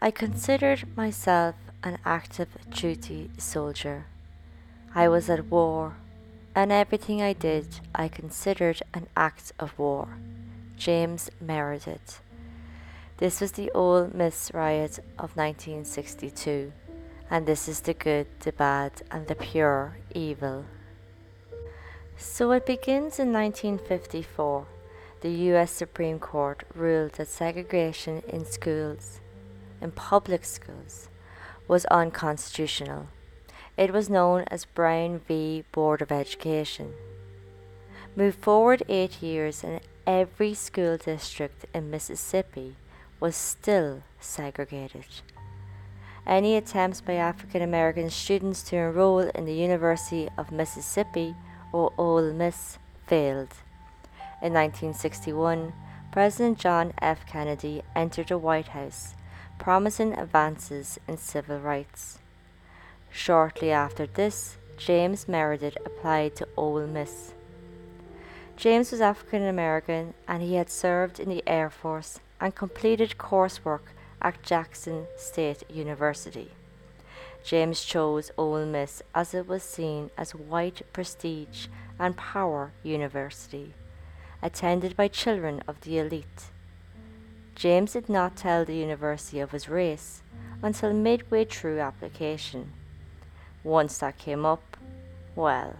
I 0.00 0.12
considered 0.12 0.96
myself 0.96 1.56
an 1.82 1.98
active 2.04 2.56
duty 2.70 3.30
soldier. 3.36 4.06
I 4.94 5.08
was 5.08 5.28
at 5.28 5.46
war, 5.46 5.96
and 6.54 6.70
everything 6.70 7.20
I 7.20 7.32
did 7.32 7.80
I 7.92 8.06
considered 8.06 8.80
an 8.94 9.08
act 9.16 9.50
of 9.58 9.76
war. 9.76 10.06
James 10.76 11.30
Meredith. 11.40 12.22
This 13.16 13.40
was 13.40 13.52
the 13.52 13.72
Ole 13.72 14.08
Miss 14.14 14.52
riot 14.54 15.00
of 15.18 15.36
1962, 15.36 16.72
and 17.28 17.44
this 17.44 17.66
is 17.66 17.80
the 17.80 17.94
good, 17.94 18.28
the 18.38 18.52
bad, 18.52 19.02
and 19.10 19.26
the 19.26 19.34
pure 19.34 19.96
evil. 20.14 20.64
So 22.16 22.52
it 22.52 22.66
begins 22.66 23.18
in 23.18 23.32
1954. 23.32 24.64
The 25.22 25.30
US 25.50 25.72
Supreme 25.72 26.20
Court 26.20 26.62
ruled 26.76 27.14
that 27.14 27.26
segregation 27.26 28.22
in 28.28 28.44
schools 28.44 29.18
in 29.80 29.90
public 29.92 30.44
schools 30.44 31.08
was 31.66 31.84
unconstitutional. 31.86 33.08
It 33.76 33.92
was 33.92 34.10
known 34.10 34.44
as 34.48 34.64
Brown 34.64 35.20
v. 35.20 35.64
Board 35.70 36.02
of 36.02 36.10
Education. 36.10 36.94
Move 38.16 38.34
forward 38.34 38.82
eight 38.88 39.22
years, 39.22 39.62
and 39.62 39.80
every 40.06 40.54
school 40.54 40.96
district 40.96 41.66
in 41.72 41.90
Mississippi 41.90 42.74
was 43.20 43.36
still 43.36 44.02
segregated. 44.18 45.04
Any 46.26 46.56
attempts 46.56 47.00
by 47.00 47.14
African 47.14 47.62
American 47.62 48.10
students 48.10 48.62
to 48.64 48.76
enroll 48.76 49.20
in 49.20 49.44
the 49.44 49.54
University 49.54 50.28
of 50.36 50.50
Mississippi 50.50 51.34
or 51.72 51.92
Ole 51.96 52.32
Miss 52.32 52.78
failed. 53.06 53.54
In 54.42 54.52
1961, 54.52 55.72
President 56.12 56.58
John 56.58 56.92
F. 57.00 57.26
Kennedy 57.26 57.82
entered 57.94 58.28
the 58.28 58.38
White 58.38 58.68
House 58.68 59.14
promising 59.58 60.14
advances 60.14 60.98
in 61.06 61.16
civil 61.16 61.58
rights. 61.58 62.18
Shortly 63.10 63.70
after 63.70 64.06
this, 64.06 64.56
James 64.76 65.26
Meredith 65.28 65.76
applied 65.84 66.36
to 66.36 66.48
Ole 66.56 66.86
Miss. 66.86 67.32
James 68.56 68.90
was 68.90 69.00
African 69.00 69.46
American 69.46 70.14
and 70.26 70.42
he 70.42 70.54
had 70.54 70.70
served 70.70 71.20
in 71.20 71.28
the 71.28 71.42
Air 71.46 71.70
Force 71.70 72.20
and 72.40 72.54
completed 72.54 73.16
coursework 73.18 73.92
at 74.20 74.42
Jackson 74.42 75.06
State 75.16 75.62
University. 75.70 76.50
James 77.44 77.84
chose 77.84 78.30
Ole 78.36 78.66
Miss 78.66 79.02
as 79.14 79.32
it 79.32 79.46
was 79.46 79.62
seen 79.62 80.10
as 80.16 80.34
a 80.34 80.38
white 80.38 80.82
prestige 80.92 81.66
and 81.98 82.16
power 82.16 82.72
university, 82.82 83.74
attended 84.42 84.96
by 84.96 85.08
children 85.08 85.62
of 85.66 85.80
the 85.80 85.98
elite. 85.98 86.50
James 87.58 87.94
did 87.94 88.08
not 88.08 88.36
tell 88.36 88.64
the 88.64 88.76
university 88.76 89.40
of 89.40 89.50
his 89.50 89.68
race 89.68 90.22
until 90.62 90.92
midway 90.92 91.44
through 91.44 91.80
application. 91.80 92.72
Once 93.64 93.98
that 93.98 94.16
came 94.16 94.46
up, 94.46 94.76
well, 95.34 95.74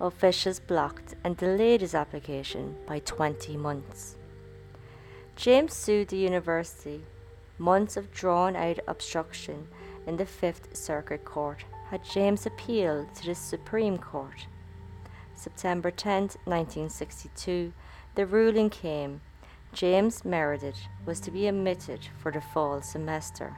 officials 0.00 0.60
blocked 0.60 1.16
and 1.24 1.36
delayed 1.36 1.80
his 1.80 1.96
application 1.96 2.76
by 2.86 3.00
20 3.00 3.56
months. 3.56 4.14
James 5.34 5.74
sued 5.74 6.06
the 6.08 6.16
university. 6.16 7.02
Months 7.58 7.96
of 7.96 8.12
drawn 8.12 8.54
out 8.54 8.78
obstruction 8.86 9.66
in 10.06 10.18
the 10.18 10.26
Fifth 10.26 10.76
Circuit 10.76 11.24
Court 11.24 11.64
had 11.90 12.04
James 12.04 12.46
appealed 12.46 13.12
to 13.16 13.26
the 13.26 13.34
Supreme 13.34 13.98
Court. 13.98 14.46
September 15.34 15.90
10, 15.90 16.22
1962, 16.44 17.72
the 18.14 18.26
ruling 18.26 18.70
came 18.70 19.20
James 19.76 20.24
Meredith 20.24 20.88
was 21.04 21.20
to 21.20 21.30
be 21.30 21.46
admitted 21.46 22.00
for 22.22 22.32
the 22.32 22.40
fall 22.40 22.80
semester. 22.80 23.54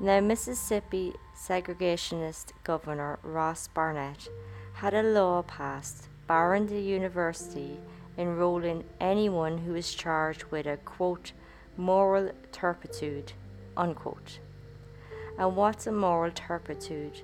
Now, 0.00 0.18
Mississippi 0.18 1.14
segregationist 1.36 2.46
Governor 2.64 3.20
Ross 3.22 3.68
Barnett 3.68 4.26
had 4.72 4.92
a 4.92 5.04
law 5.04 5.42
passed 5.42 6.08
barring 6.26 6.66
the 6.66 6.80
university 6.80 7.78
enrolling 8.18 8.82
anyone 9.00 9.58
who 9.58 9.76
is 9.76 9.94
charged 9.94 10.42
with 10.50 10.66
a 10.66 10.78
quote 10.78 11.30
moral 11.76 12.32
turpitude 12.50 13.34
unquote. 13.76 14.40
And 15.38 15.54
what's 15.54 15.86
a 15.86 15.92
moral 15.92 16.32
turpitude? 16.32 17.20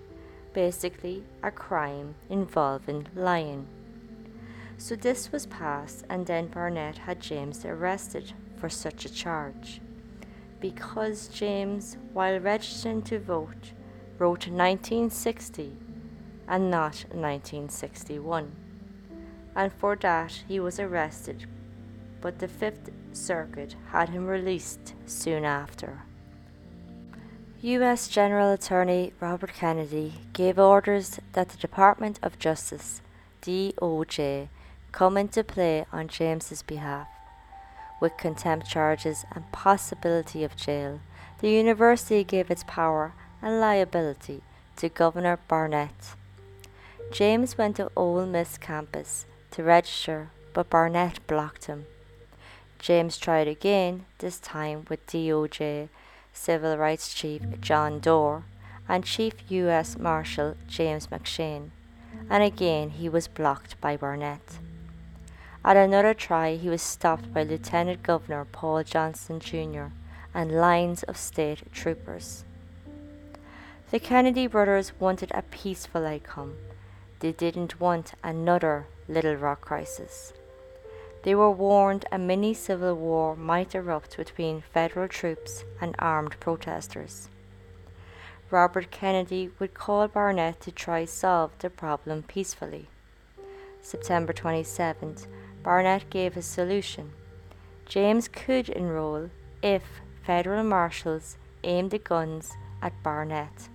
Basically, 0.52 1.24
a 1.42 1.50
crime 1.50 2.14
involving 2.30 3.08
lying. 3.16 3.66
So 4.82 4.96
this 4.96 5.30
was 5.30 5.46
passed, 5.46 6.04
and 6.08 6.26
then 6.26 6.48
Barnett 6.48 6.98
had 6.98 7.20
James 7.20 7.64
arrested 7.64 8.32
for 8.56 8.68
such 8.68 9.04
a 9.04 9.12
charge. 9.12 9.80
Because 10.58 11.28
James, 11.28 11.96
while 12.12 12.40
registering 12.40 13.02
to 13.02 13.20
vote, 13.20 13.70
wrote 14.18 14.48
1960 14.48 15.76
and 16.48 16.68
not 16.68 17.04
1961. 17.12 18.50
And 19.54 19.72
for 19.72 19.94
that 19.94 20.42
he 20.48 20.58
was 20.58 20.80
arrested, 20.80 21.46
but 22.20 22.40
the 22.40 22.48
Fifth 22.48 22.90
Circuit 23.12 23.76
had 23.92 24.08
him 24.08 24.26
released 24.26 24.94
soon 25.06 25.44
after. 25.44 26.02
U.S. 27.60 28.08
General 28.08 28.50
Attorney 28.50 29.12
Robert 29.20 29.52
Kennedy 29.54 30.14
gave 30.32 30.58
orders 30.58 31.20
that 31.34 31.50
the 31.50 31.58
Department 31.58 32.18
of 32.20 32.40
Justice, 32.40 33.00
DOJ, 33.42 34.48
come 34.92 35.16
into 35.16 35.42
play 35.42 35.86
on 35.90 36.06
James's 36.06 36.62
behalf. 36.62 37.08
With 38.00 38.16
contempt 38.16 38.68
charges 38.68 39.24
and 39.34 39.50
possibility 39.50 40.44
of 40.44 40.56
jail, 40.56 41.00
the 41.40 41.50
university 41.50 42.22
gave 42.22 42.50
its 42.50 42.64
power 42.66 43.14
and 43.40 43.60
liability 43.60 44.42
to 44.76 44.88
Governor 44.88 45.38
Barnett. 45.48 46.14
James 47.10 47.58
went 47.58 47.76
to 47.76 47.90
Ole 47.96 48.26
Miss 48.26 48.58
campus 48.58 49.26
to 49.50 49.62
register, 49.62 50.30
but 50.52 50.70
Barnett 50.70 51.26
blocked 51.26 51.66
him. 51.66 51.86
James 52.78 53.16
tried 53.16 53.48
again, 53.48 54.04
this 54.18 54.38
time 54.38 54.86
with 54.88 55.06
DOJ 55.06 55.88
Civil 56.32 56.76
Rights 56.76 57.12
Chief 57.14 57.42
John 57.60 58.00
Doar 58.00 58.42
and 58.88 59.04
Chief 59.04 59.34
U.S. 59.48 59.96
Marshal 59.96 60.56
James 60.66 61.06
McShane, 61.06 61.70
and 62.28 62.42
again 62.42 62.90
he 62.90 63.08
was 63.08 63.28
blocked 63.28 63.80
by 63.80 63.96
Barnett. 63.96 64.58
At 65.64 65.76
another 65.76 66.12
try, 66.12 66.56
he 66.56 66.68
was 66.68 66.82
stopped 66.82 67.32
by 67.32 67.44
Lieutenant 67.44 68.02
Governor 68.02 68.44
Paul 68.50 68.82
Johnson 68.82 69.38
Jr. 69.38 69.86
and 70.34 70.50
lines 70.50 71.04
of 71.04 71.16
state 71.16 71.72
troopers. 71.72 72.44
The 73.92 74.00
Kennedy 74.00 74.48
brothers 74.48 74.92
wanted 74.98 75.30
a 75.32 75.42
peaceful 75.42 76.04
outcome. 76.04 76.56
They 77.20 77.30
didn't 77.30 77.78
want 77.80 78.14
another 78.24 78.86
Little 79.06 79.36
Rock 79.36 79.60
crisis. 79.60 80.32
They 81.22 81.36
were 81.36 81.50
warned 81.50 82.06
a 82.10 82.18
mini 82.18 82.54
civil 82.54 82.94
war 82.96 83.36
might 83.36 83.74
erupt 83.76 84.16
between 84.16 84.64
federal 84.72 85.06
troops 85.06 85.64
and 85.80 85.94
armed 86.00 86.40
protesters. 86.40 87.28
Robert 88.50 88.90
Kennedy 88.90 89.50
would 89.60 89.74
call 89.74 90.08
Barnett 90.08 90.60
to 90.62 90.72
try 90.72 91.04
to 91.04 91.10
solve 91.10 91.52
the 91.60 91.70
problem 91.70 92.24
peacefully. 92.24 92.88
September 93.80 94.32
27th, 94.32 95.26
Barnett 95.62 96.10
gave 96.10 96.34
his 96.34 96.46
solution. 96.46 97.12
James 97.86 98.28
could 98.28 98.68
enroll 98.68 99.30
if 99.62 99.82
federal 100.24 100.64
marshals 100.64 101.36
aimed 101.62 101.90
the 101.90 101.98
guns 101.98 102.52
at 102.80 103.02
Barnett, 103.02 103.68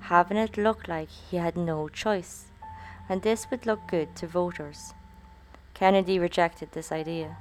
having 0.00 0.36
it 0.36 0.56
look 0.56 0.88
like 0.88 1.08
he 1.10 1.36
had 1.36 1.56
no 1.56 1.88
choice, 1.88 2.46
and 3.08 3.22
this 3.22 3.50
would 3.50 3.66
look 3.66 3.80
good 3.86 4.16
to 4.16 4.26
voters. 4.26 4.94
Kennedy 5.74 6.18
rejected 6.18 6.72
this 6.72 6.92
idea. 6.92 7.36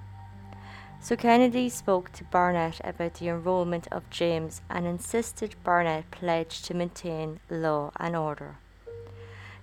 So 1.02 1.16
Kennedy 1.16 1.70
spoke 1.70 2.12
to 2.14 2.26
Barnett 2.26 2.82
about 2.84 3.16
the 3.16 3.30
enrollment 3.30 3.88
of 3.90 4.10
James 4.10 4.62
and 4.70 4.86
insisted 4.86 5.56
Barnett 5.64 6.12
pledge 6.12 6.62
to 6.64 6.74
maintain 6.74 7.40
law 7.50 7.92
and 7.98 8.16
order. 8.16 8.58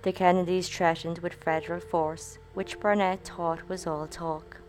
The 0.02 0.12
Kennedys 0.12 0.68
threatened 0.68 1.18
with 1.18 1.34
federal 1.34 1.80
force, 1.80 2.38
which 2.56 2.80
Barnett 2.80 3.22
thought 3.22 3.68
was 3.68 3.86
all 3.86 4.06
talk. 4.06 4.62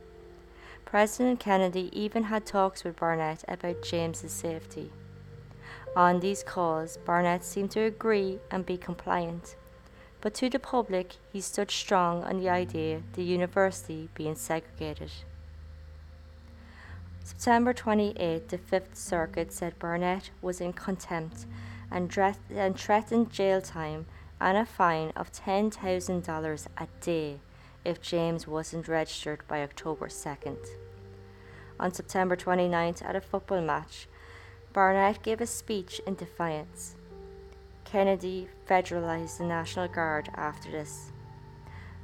President 0.83 1.39
Kennedy 1.39 1.89
even 1.93 2.23
had 2.23 2.45
talks 2.45 2.83
with 2.83 2.99
Barnett 2.99 3.45
about 3.47 3.81
James's 3.81 4.33
safety. 4.33 4.91
On 5.95 6.19
these 6.19 6.43
calls, 6.43 6.97
Barnett 6.97 7.45
seemed 7.45 7.71
to 7.71 7.79
agree 7.79 8.39
and 8.51 8.65
be 8.65 8.75
compliant, 8.75 9.55
but 10.19 10.33
to 10.33 10.49
the 10.49 10.59
public 10.59 11.13
he 11.31 11.39
stood 11.39 11.71
strong 11.71 12.25
on 12.25 12.39
the 12.39 12.49
idea 12.49 13.03
the 13.13 13.23
university 13.23 14.09
being 14.13 14.35
segregated. 14.35 15.11
September 17.23 17.71
28, 17.71 18.49
the 18.49 18.57
Fifth 18.57 18.97
Circuit 18.97 19.53
said 19.53 19.79
Barnett 19.79 20.31
was 20.41 20.59
in 20.59 20.73
contempt 20.73 21.45
and, 21.89 22.13
and 22.53 22.77
threatened 22.77 23.31
jail 23.31 23.61
time 23.61 24.07
and 24.41 24.57
a 24.57 24.65
fine 24.65 25.13
of 25.15 25.31
$10,000 25.31 26.67
a 26.77 26.87
day 26.99 27.39
if 27.87 28.01
James 28.01 28.45
wasn't 28.45 28.89
registered 28.89 29.47
by 29.47 29.63
October 29.63 30.07
2nd. 30.07 30.57
On 31.79 31.93
September 31.93 32.35
29th, 32.35 33.01
at 33.07 33.15
a 33.15 33.21
football 33.21 33.61
match, 33.61 34.09
Barnett 34.73 35.23
gave 35.23 35.39
a 35.39 35.47
speech 35.47 36.01
in 36.05 36.15
defiance. 36.15 36.95
Kennedy 37.85 38.49
federalized 38.69 39.37
the 39.37 39.45
National 39.45 39.87
Guard 39.87 40.29
after 40.35 40.69
this. 40.69 41.13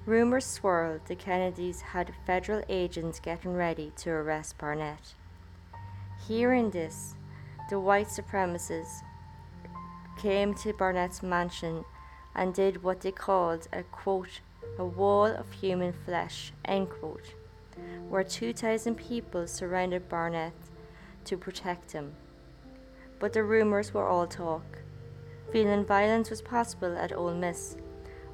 Rumors 0.05 0.45
swirled 0.45 1.01
the 1.07 1.15
Kennedys 1.15 1.81
had 1.81 2.13
federal 2.25 2.63
agents 2.69 3.19
getting 3.19 3.53
ready 3.53 3.91
to 3.97 4.09
arrest 4.11 4.57
Barnett. 4.57 5.15
Hearing 6.25 6.69
this, 6.69 7.15
the 7.69 7.79
white 7.79 8.07
supremacists 8.07 9.01
came 10.17 10.53
to 10.55 10.71
Barnett's 10.71 11.21
mansion 11.21 11.83
and 12.33 12.53
did 12.53 12.83
what 12.83 13.01
they 13.01 13.11
called 13.11 13.67
a 13.73 13.83
quote, 13.83 14.39
a 14.77 14.85
wall 14.85 15.25
of 15.25 15.51
human 15.51 15.93
flesh, 16.05 16.51
quote, 16.65 17.33
where 18.09 18.23
2,000 18.23 18.95
people 18.95 19.47
surrounded 19.47 20.09
Barnett 20.09 20.53
to 21.25 21.37
protect 21.37 21.91
him. 21.91 22.13
But 23.19 23.33
the 23.33 23.43
rumors 23.43 23.93
were 23.93 24.07
all 24.07 24.27
talk. 24.27 24.79
Feeling 25.51 25.85
violence 25.85 26.29
was 26.29 26.41
possible 26.41 26.97
at 26.97 27.13
Ole 27.13 27.35
Miss, 27.35 27.77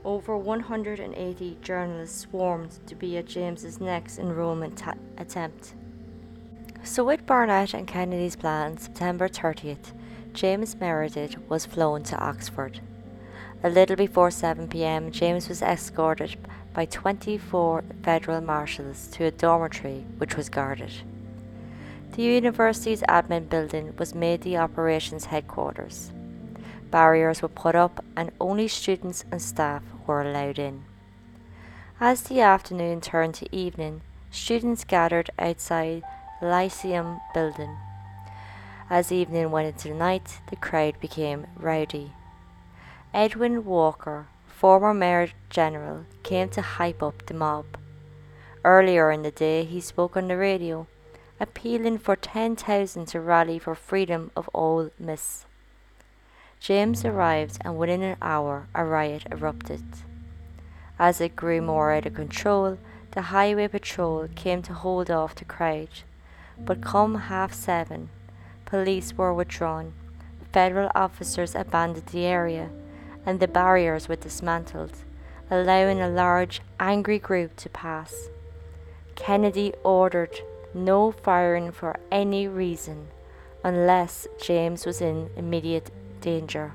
over 0.06 0.38
180 0.38 1.58
journalists 1.62 2.22
swarmed 2.22 2.80
to 2.88 2.96
be 2.96 3.18
at 3.18 3.26
James's 3.26 3.80
next 3.80 4.18
enrollment 4.18 4.78
ta- 4.78 4.94
attempt. 5.18 5.74
So, 6.84 7.04
with 7.04 7.26
Barnett 7.26 7.74
and 7.74 7.86
Kennedy's 7.86 8.38
plan, 8.38 8.78
September 8.78 9.28
30th, 9.28 9.94
James 10.32 10.76
Meredith 10.78 11.38
was 11.50 11.66
flown 11.66 12.04
to 12.04 12.18
Oxford. 12.18 12.80
A 13.62 13.70
little 13.70 13.98
before 13.98 14.32
7 14.32 14.70
pm, 14.70 15.12
James 15.12 15.50
was 15.50 15.62
escorted 15.62 16.38
by 16.74 16.86
24 16.86 17.84
federal 18.04 18.40
marshals 18.40 19.08
to 19.08 19.26
a 19.26 19.32
dormitory 19.32 20.06
which 20.18 20.38
was 20.38 20.48
guarded. 20.48 20.92
The 22.16 22.22
university's 22.24 23.02
admin 23.02 23.50
building 23.50 23.94
was 23.98 24.16
made 24.16 24.42
the 24.42 24.56
operations 24.56 25.26
headquarters. 25.26 26.14
Barriers 26.90 27.42
were 27.42 27.50
put 27.50 27.76
up 27.76 28.04
and 28.16 28.32
only 28.40 28.70
students 28.70 29.26
and 29.30 29.42
staff 29.42 29.84
were 30.08 30.22
allowed 30.22 30.58
in. 30.58 30.86
As 32.00 32.22
the 32.22 32.40
afternoon 32.40 33.02
turned 33.02 33.34
to 33.36 33.56
evening, 33.56 34.02
students 34.32 34.86
gathered 34.86 35.32
outside 35.38 36.04
Lyceum 36.42 37.20
building. 37.34 37.76
As 38.90 39.12
evening 39.12 39.52
went 39.52 39.68
into 39.68 39.94
night, 39.94 40.40
the 40.50 40.56
crowd 40.56 40.98
became 41.02 41.46
rowdy. 41.58 42.14
Edwin 43.14 43.66
Walker, 43.66 44.28
former 44.48 44.94
Mayor 44.94 45.30
General, 45.50 46.06
came 46.24 46.50
to 46.50 46.62
hype 46.62 47.02
up 47.02 47.26
the 47.26 47.34
mob. 47.34 47.66
Earlier 48.64 49.12
in 49.12 49.24
the 49.24 49.32
day, 49.32 49.64
he 49.64 49.82
spoke 49.82 50.16
on 50.16 50.28
the 50.28 50.38
radio, 50.38 50.88
appealing 51.40 51.98
for 51.98 52.16
10,000 52.16 53.06
to 53.08 53.20
rally 53.20 53.60
for 53.60 53.76
freedom 53.76 54.32
of 54.36 54.50
Ole 54.54 54.92
Miss. 55.00 55.46
James 56.60 57.06
arrived, 57.06 57.58
and 57.62 57.78
within 57.78 58.04
an 58.04 58.18
hour, 58.22 58.68
a 58.76 58.84
riot 58.84 59.24
erupted. 59.32 59.84
As 60.98 61.22
it 61.22 61.36
grew 61.36 61.62
more 61.62 61.92
out 61.92 62.06
of 62.06 62.14
control, 62.14 62.78
the 63.12 63.24
highway 63.34 63.68
patrol 63.68 64.28
came 64.36 64.62
to 64.64 64.74
hold 64.74 65.10
off 65.10 65.36
the 65.36 65.46
crowd 65.46 65.90
but 66.66 66.82
come 66.82 67.16
half 67.16 67.54
seven, 67.54 68.10
police 68.66 69.18
were 69.18 69.34
withdrawn, 69.34 69.94
federal 70.52 70.92
officers 70.94 71.56
abandoned 71.56 72.08
the 72.08 72.26
area, 72.26 72.70
and 73.26 73.40
the 73.40 73.48
barriers 73.48 74.08
were 74.08 74.16
dismantled, 74.16 74.98
allowing 75.50 76.02
a 76.02 76.10
large, 76.10 76.62
angry 76.80 77.20
group 77.20 77.56
to 77.58 77.70
pass. 77.70 78.30
Kennedy 79.16 79.74
ordered 79.84 80.40
no 80.74 81.12
firing 81.12 81.72
for 81.72 82.00
any 82.12 82.48
reason 82.48 83.08
unless 83.64 84.28
James 84.42 84.86
was 84.86 85.02
in 85.02 85.30
immediate 85.36 85.92
danger. 86.22 86.74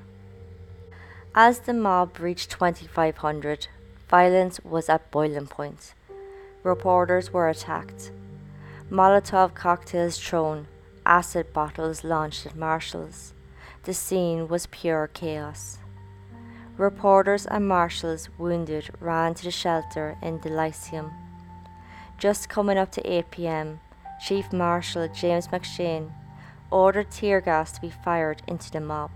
As 1.35 1.61
the 1.61 1.73
mob 1.73 2.21
reached 2.21 2.51
2500, 2.51 3.69
violence 4.09 4.61
was 4.63 4.89
at 4.89 5.11
boiling 5.11 5.47
point. 5.47 5.95
Reporters 6.63 7.33
were 7.33 7.49
attacked, 7.49 8.13
Molotov 8.91 9.55
cocktails 9.55 10.19
thrown, 10.19 10.69
acid 11.07 11.55
bottles 11.55 12.05
launched 12.05 12.45
at 12.45 12.55
marshals. 12.55 13.33
The 13.85 13.95
scene 13.95 14.47
was 14.47 14.67
pure 14.67 15.09
chaos. 15.09 15.79
Reporters 16.77 17.47
and 17.47 17.69
marshals, 17.69 18.29
wounded, 18.39 18.91
ran 19.01 19.35
to 19.35 19.45
the 19.45 19.51
shelter 19.51 20.17
in 20.23 20.41
the 20.41 20.49
Lyceum. 20.49 21.13
Just 22.19 22.49
coming 22.49 22.79
up 22.79 22.91
to 22.93 23.03
8 23.13 23.31
pm, 23.31 23.81
Chief 24.27 24.53
Marshal 24.53 25.09
James 25.09 25.49
McShane 25.49 26.13
ordered 26.71 27.11
tear 27.11 27.41
gas 27.41 27.73
to 27.73 27.81
be 27.81 27.91
fired 27.91 28.43
into 28.49 28.71
the 28.71 28.81
mob. 28.81 29.11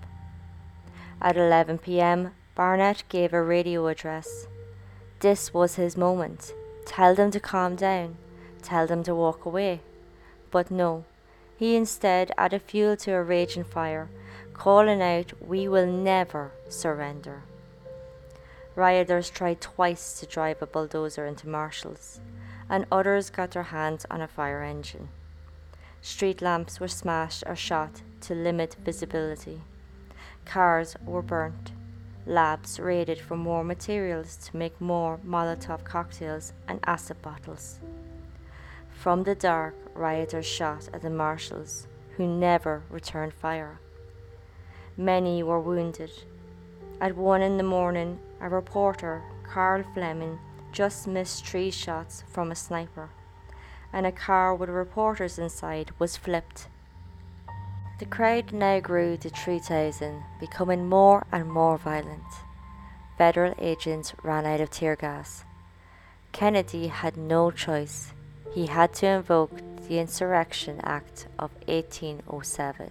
At 1.20 1.36
11 1.36 1.78
pm, 1.78 2.32
Barnett 2.54 3.04
gave 3.08 3.32
a 3.32 3.42
radio 3.42 3.86
address. 3.88 4.46
This 5.20 5.52
was 5.52 5.74
his 5.74 5.96
moment. 5.96 6.52
Tell 6.86 7.14
them 7.14 7.30
to 7.32 7.40
calm 7.40 7.74
down 7.74 8.16
tell 8.62 8.86
them 8.86 9.02
to 9.04 9.14
walk 9.14 9.44
away. 9.46 9.80
But 10.50 10.70
no, 10.70 11.04
he 11.58 11.74
instead 11.74 12.30
added 12.38 12.62
fuel 12.62 12.96
to 12.96 13.10
a 13.10 13.22
raging 13.22 13.64
fire, 13.64 14.08
calling 14.54 15.02
out, 15.02 15.32
We 15.40 15.66
will 15.66 15.86
never 15.86 16.52
surrender. 16.68 17.42
Rioters 18.76 19.28
tried 19.28 19.60
twice 19.60 20.20
to 20.20 20.26
drive 20.26 20.62
a 20.62 20.66
bulldozer 20.66 21.26
into 21.26 21.48
Marshall's, 21.48 22.20
and 22.70 22.86
others 22.92 23.28
got 23.28 23.50
their 23.50 23.64
hands 23.64 24.06
on 24.08 24.20
a 24.20 24.28
fire 24.28 24.62
engine. 24.62 25.08
Street 26.00 26.40
lamps 26.40 26.78
were 26.78 26.86
smashed 26.86 27.42
or 27.44 27.56
shot 27.56 28.02
to 28.20 28.36
limit 28.36 28.76
visibility. 28.84 29.60
Cars 30.44 30.94
were 31.04 31.22
burnt. 31.22 31.72
Labs 32.24 32.78
raided 32.78 33.18
for 33.18 33.36
more 33.36 33.64
materials 33.64 34.36
to 34.36 34.56
make 34.56 34.80
more 34.80 35.18
Molotov 35.26 35.82
cocktails 35.82 36.52
and 36.68 36.78
acid 36.86 37.20
bottles. 37.20 37.80
From 38.98 39.22
the 39.22 39.36
dark, 39.36 39.76
rioters 39.94 40.44
shot 40.44 40.88
at 40.92 41.02
the 41.02 41.08
marshals, 41.08 41.86
who 42.16 42.26
never 42.26 42.82
returned 42.90 43.32
fire. 43.32 43.78
Many 44.96 45.40
were 45.40 45.60
wounded. 45.60 46.10
At 47.00 47.16
one 47.16 47.40
in 47.40 47.58
the 47.58 47.62
morning, 47.62 48.18
a 48.40 48.48
reporter, 48.48 49.22
Karl 49.44 49.84
Fleming, 49.94 50.40
just 50.72 51.06
missed 51.06 51.46
three 51.46 51.70
shots 51.70 52.24
from 52.26 52.50
a 52.50 52.56
sniper, 52.56 53.10
and 53.92 54.04
a 54.04 54.10
car 54.10 54.52
with 54.52 54.68
reporters 54.68 55.38
inside 55.38 55.92
was 56.00 56.16
flipped. 56.16 56.66
The 58.00 58.06
crowd 58.06 58.52
now 58.52 58.80
grew 58.80 59.16
to 59.18 59.30
3,000, 59.30 60.24
becoming 60.40 60.88
more 60.88 61.24
and 61.30 61.48
more 61.48 61.78
violent. 61.78 62.32
Federal 63.16 63.54
agents 63.60 64.12
ran 64.24 64.44
out 64.44 64.60
of 64.60 64.70
tear 64.70 64.96
gas. 64.96 65.44
Kennedy 66.32 66.88
had 66.88 67.16
no 67.16 67.52
choice 67.52 68.12
he 68.54 68.66
had 68.66 68.92
to 68.94 69.06
invoke 69.06 69.60
the 69.88 69.98
Insurrection 69.98 70.80
Act 70.82 71.26
of 71.38 71.50
1807. 71.66 72.90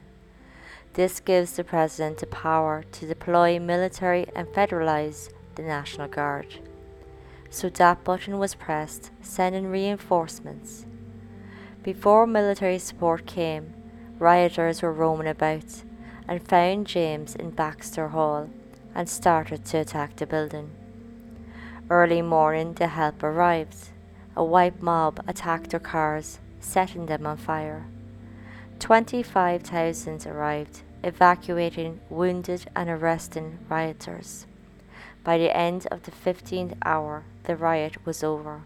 This 0.94 1.20
gives 1.20 1.54
the 1.54 1.64
President 1.64 2.18
the 2.18 2.28
power 2.28 2.84
to 2.92 3.08
deploy 3.08 3.60
military 3.60 4.26
and 4.36 4.48
federalize 4.48 5.32
the 5.56 5.62
National 5.62 6.08
Guard. 6.08 6.60
So 7.50 7.70
that 7.70 8.04
button 8.04 8.40
was 8.40 8.56
pressed, 8.56 9.12
sending 9.22 9.68
reinforcements. 9.68 10.86
Before 11.84 12.28
military 12.28 12.80
support 12.80 13.26
came, 13.26 13.74
rioters 14.20 14.82
were 14.82 14.92
roaming 14.92 15.28
about 15.28 15.84
and 16.28 16.46
found 16.46 16.88
James 16.88 17.36
in 17.36 17.52
Baxter 17.52 18.10
Hall 18.10 18.50
and 18.94 19.08
started 19.08 19.64
to 19.66 19.78
attack 19.78 20.16
the 20.16 20.26
building. 20.26 20.72
Early 21.90 22.22
morning, 22.22 22.74
the 22.74 22.88
help 22.88 23.24
arrived 23.24 23.90
a 24.38 24.44
white 24.44 24.84
mob 24.84 25.20
attacked 25.28 25.72
their 25.72 25.80
cars, 25.80 26.40
setting 26.60 27.08
them 27.08 27.26
on 27.26 27.36
fire. 27.36 27.88
25,000 28.80 30.28
arrived, 30.28 30.84
evacuating 31.04 32.00
wounded 32.08 32.70
and 32.76 32.88
arresting 32.88 33.58
rioters. 33.68 34.46
By 35.24 35.40
the 35.40 35.56
end 35.58 35.88
of 35.90 36.04
the 36.04 36.12
15th 36.12 36.78
hour, 36.86 37.24
the 37.46 37.56
riot 37.56 38.06
was 38.06 38.24
over. 38.24 38.62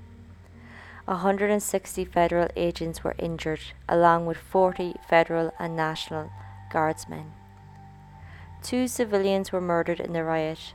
160 1.06 2.04
federal 2.04 2.50
agents 2.58 3.02
were 3.02 3.16
injured, 3.18 3.62
along 3.88 4.26
with 4.26 4.38
40 4.38 4.96
federal 5.08 5.54
and 5.58 5.76
national 5.76 6.32
guardsmen. 6.70 7.32
Two 8.62 8.90
civilians 8.90 9.54
were 9.54 9.62
murdered 9.62 10.02
in 10.02 10.12
the 10.12 10.24
riot 10.26 10.74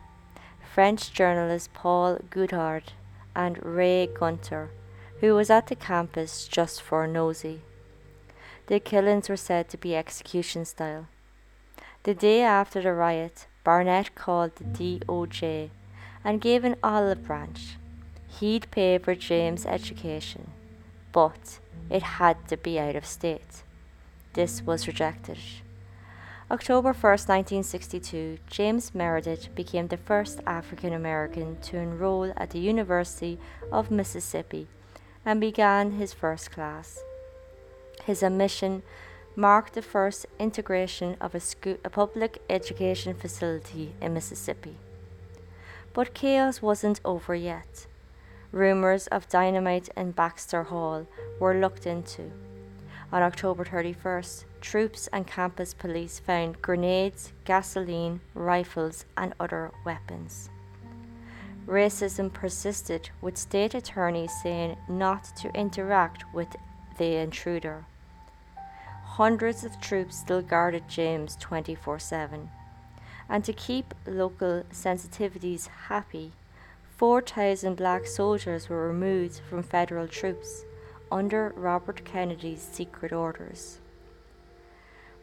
French 0.75 1.13
journalist 1.13 1.73
Paul 1.75 2.19
Guihard 2.31 2.93
and 3.35 3.63
Ray 3.63 4.07
Gunter 4.07 4.71
who 5.21 5.35
was 5.35 5.51
at 5.51 5.69
the 5.69 5.75
campus 5.75 6.47
just 6.47 6.83
for 6.83 7.05
a 7.05 7.09
nosy. 7.09 7.61
The 8.67 8.81
killings 8.81 9.29
were 9.29 9.37
said 9.37 9.69
to 9.71 9.79
be 9.79 9.97
execution 9.97 10.65
style. 10.65 11.07
The 12.03 12.15
day 12.15 12.43
after 12.43 12.83
the 12.83 12.93
riot, 12.93 13.47
Barnett 13.65 14.15
called 14.15 14.57
the 14.57 14.65
DOJ 14.65 15.71
and 16.25 16.41
gave 16.41 16.65
an 16.65 16.77
olive 16.83 17.25
branch. 17.25 17.77
He'd 18.41 18.71
pay 18.71 18.99
for 18.99 19.15
James' 19.15 19.65
education, 19.65 20.51
but 21.13 21.61
it 21.89 22.03
had 22.03 22.49
to 22.49 22.57
be 22.57 22.79
out 22.79 22.97
of 22.97 23.07
state. 23.07 23.63
This 24.35 24.63
was 24.63 24.87
rejected. 24.87 25.39
October 26.51 26.93
1, 26.93 26.93
1962, 26.93 28.39
James 28.49 28.95
Meredith 28.95 29.53
became 29.55 29.89
the 29.89 29.97
first 29.97 30.41
African 30.47 30.93
American 30.93 31.61
to 31.63 31.77
enroll 31.77 32.33
at 32.37 32.51
the 32.51 32.61
University 32.61 33.39
of 33.73 33.91
Mississippi 33.91 34.69
and 35.27 35.41
began 35.41 35.91
his 35.91 36.15
first 36.15 36.53
class. 36.53 37.03
His 38.05 38.23
admission 38.23 38.83
marked 39.35 39.75
the 39.75 39.83
first 39.83 40.25
integration 40.39 41.17
of 41.21 41.35
a, 41.35 41.41
school, 41.41 41.77
a 41.85 41.91
public 41.91 42.41
education 42.49 43.13
facility 43.13 43.93
in 44.01 44.15
Mississippi. 44.15 44.77
But 45.93 46.15
chaos 46.15 46.63
wasn't 46.63 47.01
over 47.05 47.35
yet. 47.35 47.87
Rumours 48.53 49.09
of 49.09 49.29
dynamite 49.29 49.89
in 49.97 50.13
Baxter 50.13 50.63
Hall 50.63 51.07
were 51.41 51.55
looked 51.55 51.87
into. 51.87 52.31
On 53.13 53.23
October 53.23 53.65
31st, 53.65 54.45
troops 54.61 55.09
and 55.13 55.27
campus 55.27 55.75
police 55.75 56.19
found 56.19 56.63
grenades, 56.63 57.33
gasoline, 57.45 58.21
rifles, 58.35 59.05
and 59.17 59.35
other 59.39 59.73
weapons. 59.85 60.51
Racism 61.67 62.33
persisted, 62.33 63.11
with 63.21 63.37
state 63.37 63.75
attorneys 63.75 64.33
saying 64.41 64.77
not 64.89 65.25
to 65.37 65.53
interact 65.53 66.25
with 66.33 66.55
the 66.97 67.17
intruder. 67.17 67.85
Hundreds 69.05 69.65
of 69.65 69.81
troops 69.81 70.17
still 70.17 70.43
guarded 70.43 70.89
James 70.89 71.37
24 71.37 71.99
7. 71.99 72.51
And 73.29 73.45
to 73.45 73.53
keep 73.53 73.95
local 74.07 74.63
sensitivities 74.73 75.67
happy, 75.89 76.33
4,000 76.97 77.75
black 77.75 78.07
soldiers 78.07 78.69
were 78.69 78.87
removed 78.87 79.41
from 79.51 79.65
federal 79.65 80.07
troops 80.07 80.65
under 81.11 81.53
Robert 81.57 82.05
Kennedy's 82.05 82.63
secret 82.63 83.13
orders. 83.13 83.81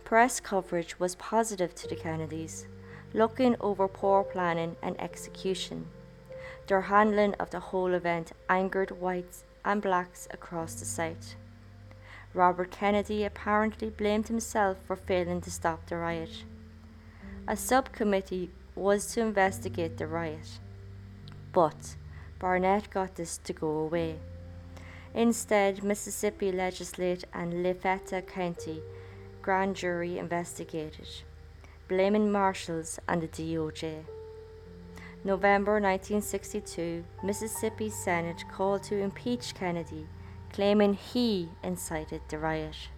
Press 0.03 0.39
coverage 0.39 0.99
was 0.99 1.15
positive 1.15 1.73
to 1.75 1.87
the 1.87 1.95
Kennedys, 1.95 2.67
looking 3.13 3.55
over 3.61 3.87
poor 3.87 4.23
planning 4.23 4.75
and 4.83 4.99
execution. 4.99 5.85
Their 6.67 6.81
handling 6.81 7.33
of 7.35 7.49
the 7.49 7.59
whole 7.59 7.93
event 7.93 8.31
angered 8.49 8.91
whites 8.91 9.43
and 9.65 9.81
blacks 9.81 10.27
across 10.31 10.75
the 10.75 10.85
South. 10.85 11.35
Robert 12.33 12.71
Kennedy 12.71 13.23
apparently 13.23 13.89
blamed 13.89 14.27
himself 14.27 14.77
for 14.85 14.95
failing 14.95 15.41
to 15.41 15.51
stop 15.51 15.85
the 15.85 15.97
riot. 15.97 16.43
A 17.47 17.55
subcommittee 17.55 18.49
was 18.75 19.05
to 19.13 19.21
investigate 19.21 19.97
the 19.97 20.07
riot, 20.07 20.59
but 21.51 21.95
Barnett 22.39 22.89
got 22.89 23.15
this 23.15 23.37
to 23.39 23.53
go 23.53 23.67
away. 23.67 24.15
Instead, 25.13 25.83
Mississippi 25.83 26.51
Legislature 26.51 27.27
and 27.33 27.61
Lafayette 27.61 28.27
County 28.27 28.81
grand 29.43 29.75
jury 29.75 30.17
investigated, 30.17 31.07
blaming 31.89 32.31
marshals 32.31 32.97
and 33.07 33.21
the 33.21 33.27
DOJ. 33.27 34.05
November 35.25 35.79
1962, 35.79 37.05
Mississippi 37.23 37.89
Senate 37.89 38.43
called 38.51 38.83
to 38.83 38.99
impeach 38.99 39.55
Kennedy, 39.55 40.05
claiming 40.51 40.95
he 40.95 41.47
incited 41.63 42.21
the 42.27 42.37
riot. 42.37 42.89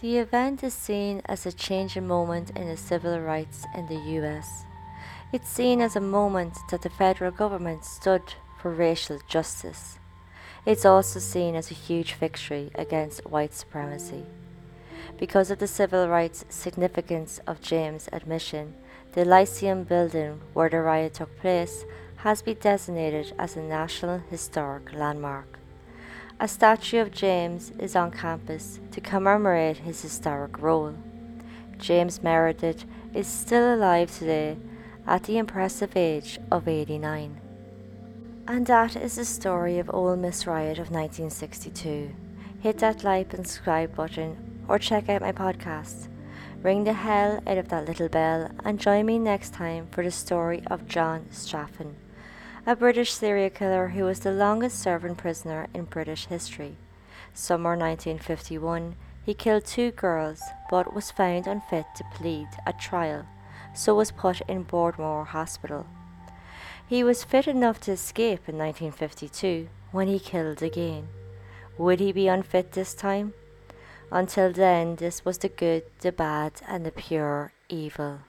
The 0.00 0.18
event 0.18 0.62
is 0.62 0.74
seen 0.74 1.22
as 1.24 1.46
a 1.46 1.52
changing 1.52 2.06
moment 2.06 2.50
in 2.50 2.68
the 2.68 2.76
civil 2.76 3.18
rights 3.20 3.64
in 3.74 3.86
the 3.86 3.96
US. 4.20 4.64
It's 5.32 5.48
seen 5.48 5.80
as 5.80 5.96
a 5.96 6.00
moment 6.00 6.58
that 6.70 6.82
the 6.82 6.90
federal 6.90 7.30
government 7.30 7.86
stood 7.86 8.34
for 8.60 8.70
racial 8.70 9.18
justice. 9.26 9.98
It's 10.66 10.84
also 10.84 11.20
seen 11.20 11.54
as 11.54 11.70
a 11.70 11.74
huge 11.74 12.12
victory 12.14 12.70
against 12.74 13.24
white 13.24 13.54
supremacy. 13.54 14.26
Because 15.16 15.50
of 15.50 15.58
the 15.58 15.66
civil 15.66 16.06
rights 16.06 16.44
significance 16.50 17.40
of 17.46 17.62
James' 17.62 18.10
admission, 18.12 18.74
the 19.12 19.24
Lyceum 19.24 19.84
building 19.84 20.40
where 20.52 20.68
the 20.68 20.80
riot 20.80 21.14
took 21.14 21.36
place 21.38 21.84
has 22.18 22.42
been 22.42 22.58
designated 22.60 23.32
as 23.38 23.56
a 23.56 23.62
National 23.62 24.18
Historic 24.30 24.92
Landmark. 24.92 25.58
A 26.40 26.46
statue 26.46 27.00
of 27.00 27.10
James 27.10 27.72
is 27.78 27.96
on 27.96 28.10
campus 28.10 28.80
to 28.92 29.00
commemorate 29.00 29.78
his 29.78 30.02
historic 30.02 30.60
role. 30.60 30.94
James 31.78 32.22
Meredith 32.22 32.84
is 33.14 33.26
still 33.26 33.74
alive 33.74 34.16
today 34.16 34.56
at 35.06 35.24
the 35.24 35.38
impressive 35.38 35.96
age 35.96 36.38
of 36.50 36.68
89. 36.68 37.40
And 38.46 38.66
that 38.66 38.96
is 38.96 39.16
the 39.16 39.24
story 39.24 39.78
of 39.78 39.90
Ole 39.92 40.16
Miss 40.16 40.46
Riot 40.46 40.78
of 40.78 40.90
1962. 40.90 42.14
Hit 42.60 42.78
that 42.78 43.04
like 43.04 43.32
and 43.34 43.46
subscribe 43.46 43.94
button 43.94 44.36
or 44.68 44.78
check 44.78 45.08
out 45.08 45.22
my 45.22 45.32
podcast. 45.32 46.07
Ring 46.60 46.82
the 46.82 46.92
hell 46.92 47.40
out 47.46 47.56
of 47.56 47.68
that 47.68 47.86
little 47.86 48.08
bell 48.08 48.50
and 48.64 48.80
join 48.80 49.06
me 49.06 49.16
next 49.20 49.52
time 49.52 49.86
for 49.92 50.02
the 50.02 50.10
story 50.10 50.60
of 50.66 50.88
John 50.88 51.26
Straffen, 51.30 51.94
a 52.66 52.74
British 52.74 53.12
serial 53.12 53.50
killer 53.50 53.88
who 53.88 54.02
was 54.02 54.20
the 54.20 54.32
longest 54.32 54.80
serving 54.80 55.14
prisoner 55.14 55.68
in 55.72 55.84
British 55.84 56.26
history. 56.26 56.76
Summer 57.32 57.76
1951, 57.76 58.96
he 59.24 59.34
killed 59.34 59.66
two 59.66 59.92
girls 59.92 60.42
but 60.68 60.92
was 60.92 61.12
found 61.12 61.46
unfit 61.46 61.86
to 61.94 62.04
plead 62.12 62.48
at 62.66 62.80
trial, 62.80 63.24
so 63.72 63.94
was 63.94 64.10
put 64.10 64.40
in 64.48 64.64
Broadmoor 64.64 65.26
Hospital. 65.26 65.86
He 66.88 67.04
was 67.04 67.22
fit 67.22 67.46
enough 67.46 67.78
to 67.82 67.92
escape 67.92 68.48
in 68.48 68.58
1952 68.58 69.68
when 69.92 70.08
he 70.08 70.18
killed 70.18 70.60
again. 70.60 71.06
Would 71.76 72.00
he 72.00 72.10
be 72.10 72.26
unfit 72.26 72.72
this 72.72 72.94
time? 72.94 73.34
Until 74.10 74.52
then, 74.52 74.96
this 74.96 75.24
was 75.24 75.38
the 75.38 75.48
good, 75.48 75.84
the 76.00 76.12
bad, 76.12 76.62
and 76.66 76.86
the 76.86 76.90
pure 76.90 77.52
evil. 77.68 78.20